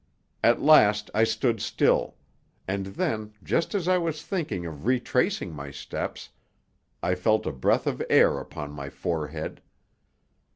At 0.43 0.59
last 0.59 1.11
I 1.13 1.23
stood 1.23 1.61
still; 1.61 2.15
and 2.67 2.87
then, 2.87 3.33
just 3.43 3.75
as 3.75 3.87
I 3.87 3.99
was 3.99 4.23
thinking 4.23 4.65
of 4.65 4.87
retracing 4.87 5.53
my 5.53 5.69
steps, 5.69 6.29
I 7.03 7.13
felt 7.13 7.45
a 7.45 7.51
breath 7.51 7.85
of 7.85 8.01
air 8.09 8.39
upon 8.39 8.71
my 8.71 8.89
forehead. 8.89 9.61